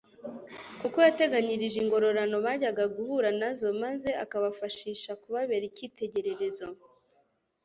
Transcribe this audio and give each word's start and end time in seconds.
kuko 0.81 0.97
yateganyirije 1.05 1.77
ingorane 1.83 2.37
bajyaga 2.45 2.83
guhura 2.95 3.29
nazo, 3.39 3.67
maze 3.83 4.09
akabafashisha 4.23 5.11
kubabera 5.21 5.63
icyitegererezo. 5.69 6.67